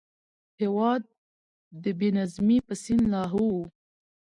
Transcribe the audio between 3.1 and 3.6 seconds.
لاهو و.